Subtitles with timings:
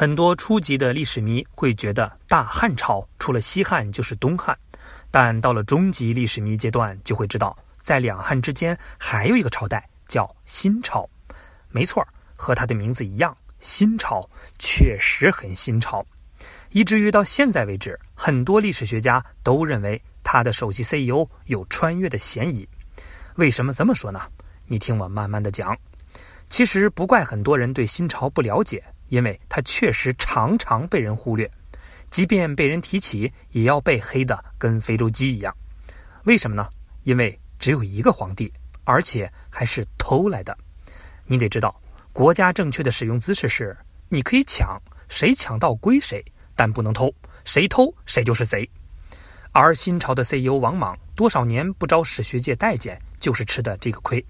[0.00, 4.58] 很多初级的历史迷会觉得大汉朝除了西汉就是东汉，
[5.10, 11.06] 但到了中级历史迷阶段就会知道，在两汉之间还有一个朝代叫新朝。
[11.68, 12.02] 没错，
[12.34, 14.26] 和它的名字一样，新朝
[14.58, 16.02] 确实很新潮，
[16.70, 22.66] 以至于到现在为止，很多历史学家都认为他的首席 CEO 有穿越的嫌疑。
[23.34, 24.18] 为什么这么说呢？
[24.64, 25.76] 你听我慢慢的讲。
[26.48, 28.82] 其实不怪很多人对新朝不了解。
[29.10, 31.50] 因为他确实常常被人忽略，
[32.10, 35.54] 即便被人提起，也要被黑的跟非洲鸡一样。
[36.24, 36.66] 为什么呢？
[37.04, 38.52] 因为只有一个皇帝，
[38.84, 40.56] 而且还是偷来的。
[41.26, 41.78] 你得知道，
[42.12, 43.76] 国家正确的使用姿势是：
[44.08, 47.12] 你可以抢，谁抢到归谁，但不能偷，
[47.44, 48.68] 谁偷谁就是贼。
[49.52, 54.24] 而新朝的 CEO 王莽多少年不招史学界待见，就是吃的这个亏。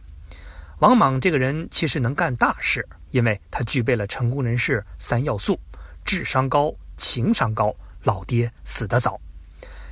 [0.80, 2.86] 王莽这个人其实能干大事。
[3.10, 5.58] 因为他具备了成功人士三要素：
[6.04, 9.20] 智商高、情商高、老爹死得早。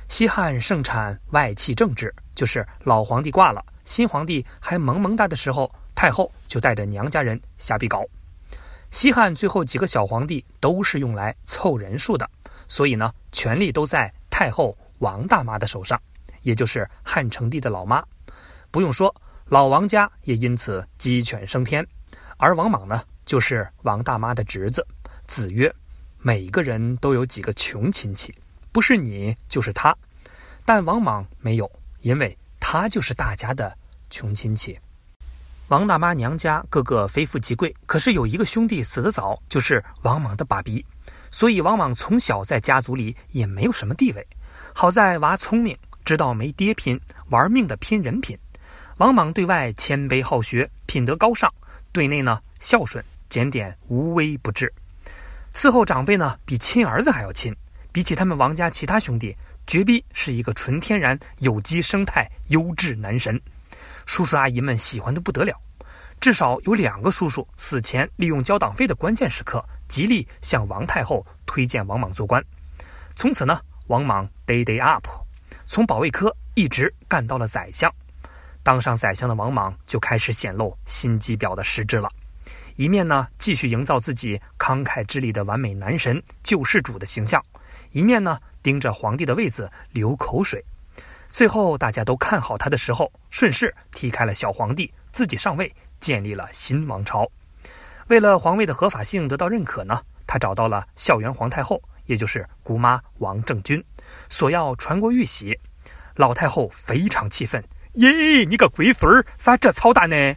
[0.07, 8.05] 西汉盛产外戚政治，就是老皇帝挂了，新皇帝还萌萌哒的时候，太后就带着娘家人瞎逼搞。
[8.89, 12.25] 西汉最后几个小皇帝都是用来凑人数的，
[12.69, 16.01] 所以呢，权力都在太后王大妈的手上，
[16.41, 18.01] 也就是汉成帝的老妈。
[18.71, 19.13] 不用说，
[19.49, 21.85] 老王家也因此鸡犬升天。
[22.37, 24.85] 而王莽呢，就是王大妈的侄子。
[25.27, 25.73] 子曰
[26.21, 28.33] ：“每个人都有几个穷亲戚，
[28.71, 29.95] 不是你就是他。
[30.65, 31.69] 但王莽没有，
[32.01, 33.75] 因为他就是大家的
[34.11, 34.77] 穷亲戚。
[35.69, 40.85] 王大妈娘家个个非富即贵，可是有一个兄弟死得早，就是王莽的爸比。
[41.31, 44.27] 所以王莽从小在家族里也没有什么地位。
[44.75, 46.99] 好在娃聪明，知道没爹拼，
[47.31, 48.37] 玩命的拼人品。
[48.99, 51.49] 王莽对外谦卑好学，品德高尚。”
[51.93, 54.71] 对内呢孝顺检点无微不至，
[55.53, 57.55] 伺候长辈呢比亲儿子还要亲。
[57.93, 59.33] 比起他们王家其他兄弟，
[59.65, 63.41] 绝逼是一个纯天然有机生态优质男神。
[64.05, 65.57] 叔叔阿姨们喜欢的不得了。
[66.19, 72.43] 至少有两个叔叔死前利用交党费的关键时刻，极力向王太后推荐王莽做官。
[73.15, 75.07] 从此呢，王莽 day day up，
[75.65, 77.89] 从保卫科一直干到了宰相。
[78.69, 82.07] 当上宰相的王莽就开始显露心机婊的实质了，
[82.75, 87.43] 一面呢继续营造自己慷慨之力的完美男神救世主的形象，
[87.93, 90.63] 一面呢盯着皇帝的位子流口水。
[91.29, 97.27] 最后大家都看好他的时候，顺势踢开了小皇帝，自己上位，建立了新王朝。
[98.05, 103.83] 为了皇位的合法性得到认可呢，他找到了孝元皇太后，也就是姑妈王政君，
[104.29, 105.57] 索要传国玉玺。
[106.17, 107.63] 老太后非常气愤。
[107.93, 108.45] 耶！
[108.45, 110.35] 你个龟孙儿，咋这操蛋呢？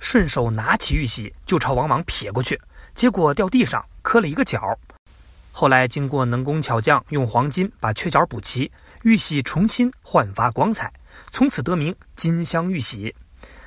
[0.00, 2.58] 顺手拿起玉玺就朝王莽撇过去，
[2.94, 4.78] 结果掉地上磕了一个角。
[5.52, 8.72] 后来经过能工巧匠用黄金把缺角补齐，
[9.02, 10.90] 玉玺重新焕发光彩，
[11.30, 13.14] 从此得名金镶玉玺。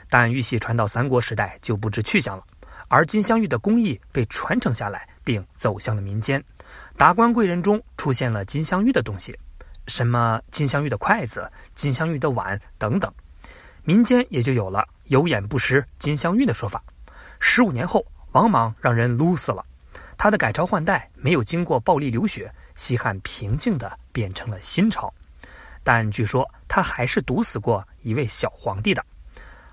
[0.10, 2.44] 但玉玺传到三国时代就不知去向了，
[2.88, 6.44] 而金镶玉的工艺被传承下来，并走向了民间。
[6.98, 9.38] 达官贵人中出现了金镶玉的东西。
[9.88, 13.12] 什么金镶玉的筷子、金镶玉的碗等等，
[13.84, 16.84] 民间也就有了“有眼不识金镶玉”的说法。
[17.40, 19.64] 十五年后，王莽让人撸死了，
[20.18, 25.14] 他的改朝换代没有经过暴力流血，西汉平静的变成了新朝。
[25.84, 29.06] 但据说他还是毒死过一位小皇帝的。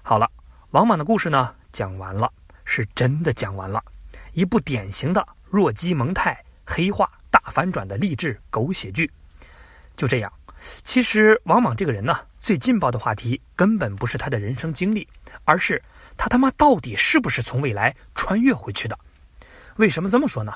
[0.02, 0.30] 好了，
[0.72, 2.30] 王莽的故事呢讲完了，
[2.64, 3.82] 是真的讲完了，
[4.32, 9.10] 一部典型的弱鸡蒙太、黑化大反转的励志狗血剧。
[10.02, 10.32] 就这样，
[10.82, 15.06] 其实王莽这个人呢，最劲爆的话题根本不是他的人生经历，
[15.44, 15.80] 而是
[16.16, 18.98] 他他妈到底是不是从未来穿越回去的？
[19.76, 20.54] 为什么这么说呢？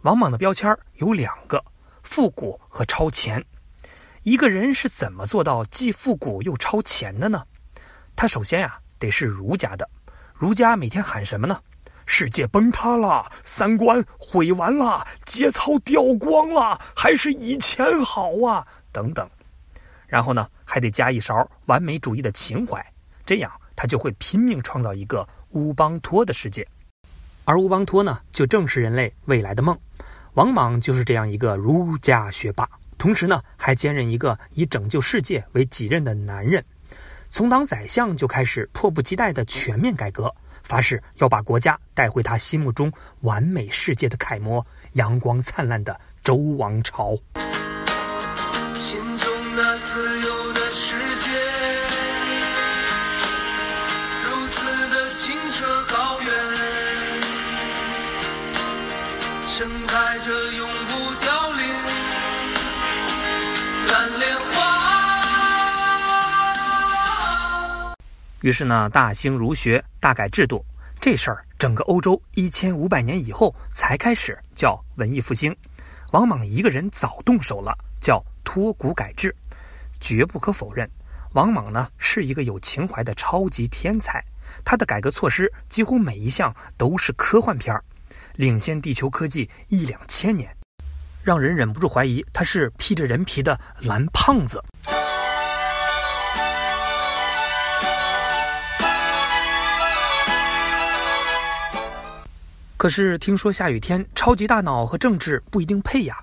[0.00, 1.62] 王莽的标签有两个：
[2.02, 3.44] 复古和超前。
[4.22, 7.44] 一个人是怎么做到既复古又超前的呢？
[8.16, 9.86] 他首先呀，得是儒家的。
[10.32, 11.60] 儒家每天喊什么呢？
[12.08, 18.64] 世界崩塌了，三观毁完了，节操掉光了，还是以前好啊！
[18.96, 19.28] 等等，
[20.06, 22.82] 然后呢，还得加一勺完美主义的情怀，
[23.26, 26.66] 这样他就会拼命创造一个乌邦托的世界，
[27.44, 29.78] 而乌邦托呢，就正是人类未来的梦。
[30.32, 32.66] 王莽就是这样一个儒家学霸，
[32.96, 36.64] 同时呢，还兼任一个以拯救世界为己任的男人。
[37.28, 40.34] 从当宰相就开始迫不及待的全面改革。
[40.62, 47.16] 发誓要把国家带回他心目中完美世界的楷模——阳光灿烂的周王朝。
[49.96, 51.30] 自由的世界，
[54.28, 56.30] 如此的清澈高远，
[59.46, 61.66] 盛开着永不凋零
[63.88, 64.76] 蓝莲花。
[68.42, 70.62] 于是呢，大兴儒学，大改制度，
[71.00, 75.56] 这事儿整个欧洲一千五百年以后才开始叫文艺复兴。
[76.12, 79.34] 王莽一个人早动手了，叫托古改制。
[80.06, 80.88] 绝不可否认，
[81.32, 84.24] 王莽呢是一个有情怀的超级天才。
[84.64, 87.82] 他的改革措施几乎每一项都是科幻片儿，
[88.36, 90.56] 领先地球科技一两千年，
[91.24, 94.62] 让人忍不住怀疑他是披着人皮的蓝胖子。
[102.76, 106.22] 可是听说下雨天，超级大脑和政治不一定配呀。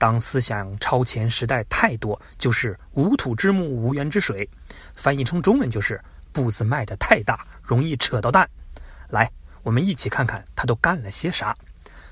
[0.00, 4.48] 当思想超前时代太多，就是无土之木，无源之水。
[4.94, 6.02] 翻译成中文就是
[6.32, 8.48] 步子迈得太大，容易扯到蛋。
[9.10, 9.30] 来，
[9.62, 11.54] 我们一起看看他都干了些啥。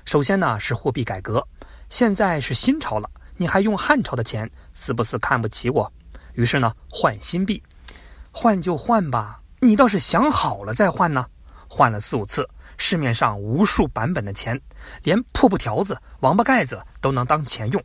[0.05, 1.43] 首先呢是货币改革，
[1.89, 5.91] 现在是新朝了，你还用汉朝的钱，是不是看不起我？
[6.33, 7.63] 于是呢换新币，
[8.29, 11.25] 换就换吧，你倒是想好了再换呢。
[11.69, 12.49] 换了四五次。
[12.81, 14.59] 市面上无数版本的钱，
[15.03, 17.83] 连破布条子、王八盖子都能当钱用。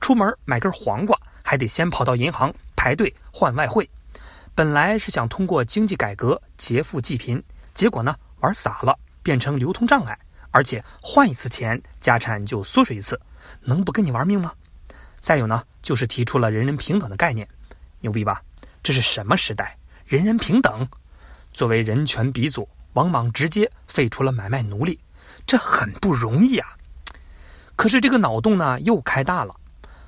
[0.00, 3.88] 出门买根黄瓜，还得先跑到银行排队换外汇。
[4.54, 7.42] 本来是想通过经济改革劫富济贫，
[7.72, 10.18] 结果呢玩洒了，变成流通障碍。
[10.50, 13.18] 而且换一次钱，家产就缩水一次，
[13.62, 14.52] 能不跟你玩命吗？
[15.20, 17.48] 再有呢，就是提出了人人平等的概念，
[18.00, 18.42] 牛逼吧？
[18.82, 19.76] 这是什么时代？
[20.04, 20.86] 人人平等？
[21.54, 22.68] 作为人权鼻祖。
[22.94, 24.98] 王莽直接废除了买卖奴隶，
[25.46, 26.76] 这很不容易啊。
[27.76, 29.54] 可是这个脑洞呢又开大了。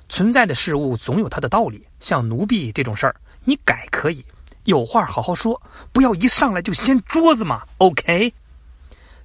[0.09, 4.23] 存在的事物总有它的道理，像奴婢这种事儿，你改可以，
[4.63, 5.61] 有话好好说，
[5.91, 7.63] 不要一上来就掀桌子嘛。
[7.79, 8.33] OK。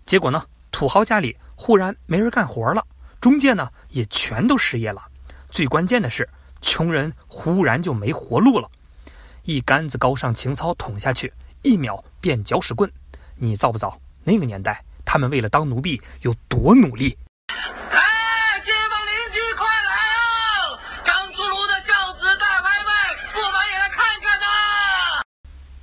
[0.05, 2.85] 结果呢，土豪家里忽然没人干活了，
[3.21, 5.01] 中介呢也全都失业了。
[5.51, 6.29] 最关键的是，
[6.61, 8.69] 穷人忽然就没活路了，
[9.45, 11.33] 一杆子高尚情操捅下去，
[11.63, 12.91] 一秒变搅屎棍。
[13.37, 14.01] 你造不造？
[14.25, 17.19] 那个年代，他们为了当奴婢有多努力？
[17.49, 17.99] 哎，
[18.65, 20.79] 街坊邻居快来啊！
[21.05, 22.93] 刚出炉的孝子大拍卖，
[23.33, 24.47] 不买也来看看呐！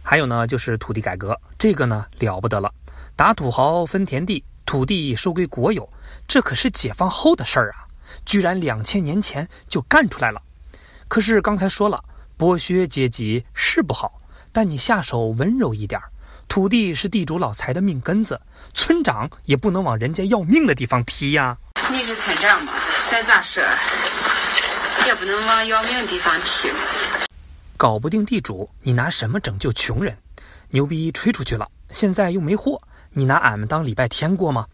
[0.02, 2.74] 还有呢，就是土地改革，这个呢了不得了，
[3.16, 5.92] 打土豪分田地，土地收归国有，
[6.28, 7.86] 这可是解放后的事儿啊！
[8.26, 10.42] 居然两千年前就干出来了。
[11.10, 12.04] 可是刚才说了，
[12.38, 16.09] 剥削阶级是不好，但你下手温柔一点儿。
[16.50, 18.42] 土地是地主老财的命根子，
[18.74, 21.56] 村长也不能往人家要命的地方踢呀。
[21.92, 22.74] 你是村长嘛，
[23.12, 23.64] 咱咋说？
[25.06, 26.68] 也不能往要命的地方提。
[27.78, 30.18] 搞不定地主，你拿什么拯救穷人？
[30.70, 32.82] 牛逼吹出去了，现在又没货，
[33.12, 34.66] 你拿俺们当礼拜天过吗？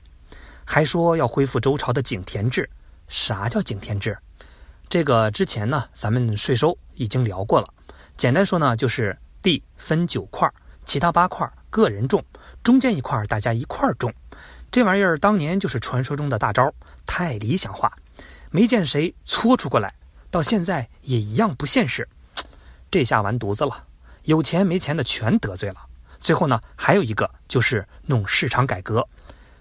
[0.64, 2.70] 还说要恢复周朝的井田制，
[3.10, 4.18] 啥叫井田制？
[4.88, 7.68] 这个之前呢，咱们税收已经聊过了。
[8.16, 10.50] 简单说呢，就是地分九块，
[10.86, 11.46] 其他八块。
[11.76, 12.24] 个人种，
[12.64, 14.14] 中间一块儿大家一块儿种，
[14.72, 16.74] 这玩意儿当年就是传说中的大招，
[17.06, 17.92] 太理想化，
[18.50, 19.94] 没见谁搓出过来，
[20.32, 22.08] 到现在也一样不现实。
[22.90, 23.84] 这下完犊子了，
[24.24, 25.76] 有钱没钱的全得罪了。
[26.18, 29.06] 最后呢，还有一个就是弄市场改革，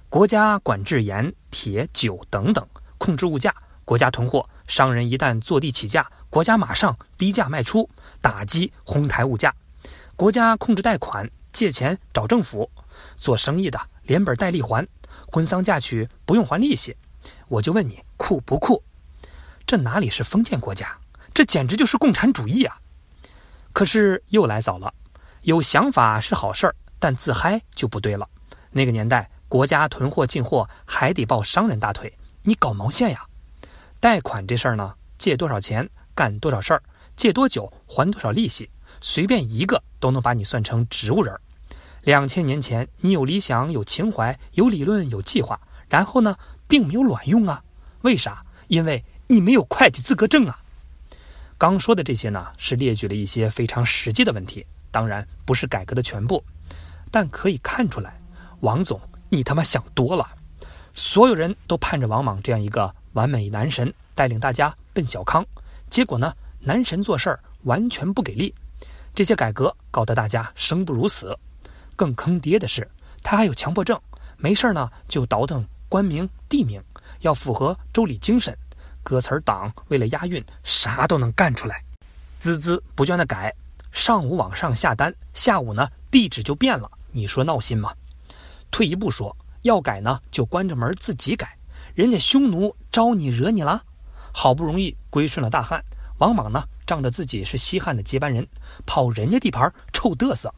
[0.09, 2.65] 国家管制盐、铁、酒等等，
[2.97, 3.53] 控制物价，
[3.85, 7.91] 国家囤货，商人一旦坐地起价，国家马上低价卖出，
[8.21, 9.53] 打击哄抬物价，
[10.15, 11.29] 国家控制贷款。
[11.55, 12.69] 借钱找政府，
[13.17, 14.87] 做生意的连本带利还，
[15.33, 16.95] 婚丧嫁娶不用还利息，
[17.49, 18.83] 我就问你酷不酷？
[19.65, 20.95] 这哪里是封建国家？
[21.33, 22.77] 这简直就是共产主义啊！
[23.73, 24.93] 可是又来早了，
[25.43, 28.29] 有想法是好事儿，但自嗨就不对了。
[28.71, 33.25] 那个年代，国家囤货进货还得抱商人大腿，你搞毛线呀？
[34.01, 36.83] 贷款这事儿呢，借多少钱干多少事儿，
[37.17, 38.69] 借多久还多少利息。
[39.01, 41.35] 随便一个都能把你算成植物人。
[42.05, 45.59] 两千年前，你有理想、有情怀、有理论、有计划，
[45.89, 46.37] 然后呢，
[46.69, 47.65] 并没有卵用啊？
[48.03, 48.45] 为啥？
[48.69, 50.59] 因为你没有会计资格证啊！
[51.57, 56.45] 刚说的这些呢，是列举了一些非常实际的问题，当然不是改革的全部，
[57.11, 58.21] 但可以看出来，
[58.61, 60.29] 王总，你他妈想多了。
[60.93, 65.45] 所有人都盼着王莽这样一个完美男神带领大家奔小康，
[65.89, 68.55] 结果呢，男神做事儿完全不给力。
[69.15, 71.35] 这些改革搞得大家生不如死，
[71.97, 72.89] 更坑爹的是，
[73.23, 74.01] 他还有强迫症，
[74.37, 76.83] 没事呢就倒腾官名地名，
[77.21, 78.57] 要符合周礼精神，
[79.03, 81.83] 歌词党为了押韵，啥都能干出来，
[82.41, 83.55] 孜孜不倦的改，
[83.93, 87.93] 上午往上下单，下午呢地址就变了，你说闹心吗？
[88.71, 91.57] 退一步说，要改呢就关着门自己改，
[91.95, 93.83] 人家匈奴招你惹你了？
[94.33, 95.85] 好不容易归顺了大汉，
[96.19, 98.45] 王莽呢仗着自己是西汉的接班人，
[98.85, 100.53] 跑人家地盘臭嘚瑟，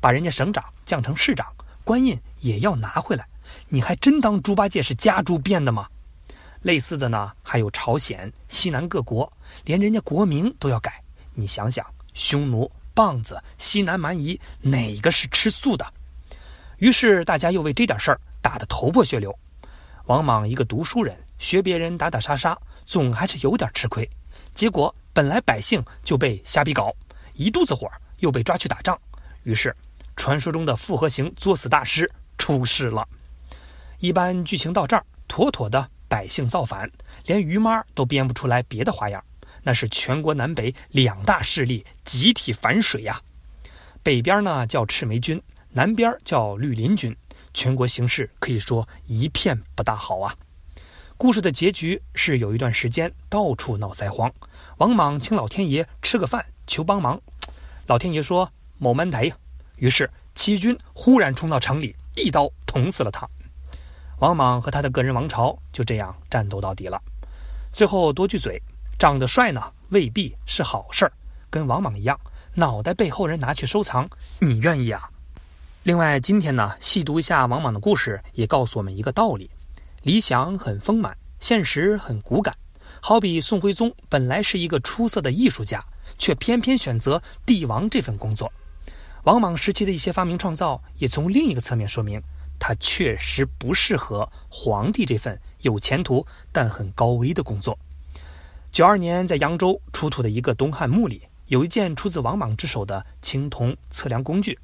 [0.00, 1.46] 把人家省长降成市长，
[1.84, 3.26] 官印也要拿回来。
[3.68, 5.88] 你还真当猪八戒是家猪变的吗？
[6.62, 9.32] 类似的呢，还有朝鲜、西南各国，
[9.64, 11.02] 连人家国名都要改。
[11.34, 15.86] 你想想，匈奴、棒子、西南蛮夷，哪个是吃素的？
[16.78, 19.36] 于是大家又为这点事儿打得头破血流。
[20.06, 24.08] 王莽一个读书人，学别人打打杀杀，总还是有点吃亏。
[24.54, 26.92] 结果本来百姓就被瞎逼搞，
[27.34, 28.98] 一肚子火，又被抓去打仗。
[29.42, 29.74] 于是，
[30.16, 33.06] 传说中的复合型作死大师出事了。
[33.98, 36.90] 一般剧情到这儿，妥妥的百姓造反，
[37.26, 39.22] 连于妈都编不出来别的花样。
[39.62, 43.20] 那是全国南北两大势力集体反水呀。
[44.02, 47.14] 北边呢叫赤眉军，南边叫绿林军，
[47.52, 50.34] 全国形势可以说一片不大好啊。
[51.16, 54.32] 故事的结局是有一段时间到处闹灾荒，
[54.76, 57.20] 王莽请老天爷吃个饭求帮忙，
[57.86, 59.36] 老天爷说某门台呀，
[59.76, 63.28] 于是齐军忽然冲到城里，一刀捅死了他。
[64.20, 67.00] 王莽和他的个人王朝就这样战斗到底了。
[67.72, 68.60] 最后多句嘴，
[68.98, 71.12] 长得帅呢未必是好事儿，
[71.50, 72.18] 跟王莽一样，
[72.54, 74.08] 脑袋被后人拿去收藏，
[74.40, 75.10] 你愿意啊？
[75.84, 79.50] 另外，今天呢细读一下王莽的故事，也告诉我们一个道理：
[80.02, 82.54] 理想很丰满，现实很骨感。
[83.00, 85.84] 好比宋徽宗本来是一个出色的艺术家，
[86.18, 88.52] 却偏偏选择帝王这份工作。
[89.24, 92.22] 王莽时期的一些发明创造，也从另一个侧面说明。
[92.60, 97.78] 他确实不适合皇帝这份有前途但很高危的工作。
[98.72, 104.58] 九二年，在扬州出土的一个东汉墓里，有一件出自王莽之手的青铜测量工具，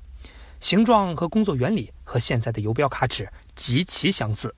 [0.58, 4.52] 形状和工作原理和现在的游标卡尺极其相似。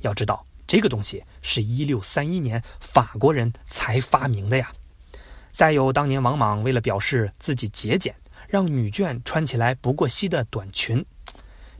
[0.00, 4.72] 要知道，这个东西是一六三一年法国人才发明的呀。
[5.52, 8.12] 再有，当年王莽为了表示自己节俭，
[8.54, 11.04] 让女眷穿起来不过膝的短裙。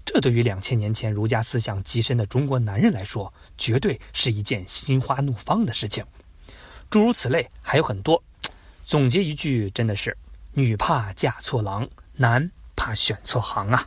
[0.04, 6.04] 这对于两千年前儒家思想极深的中国男人来说，绝对是一件心花怒放的事情。
[6.90, 8.20] 诸如此类还有很多。
[8.84, 10.18] 总结一句，真的是
[10.52, 13.86] 女怕嫁错郎，男怕选错行啊。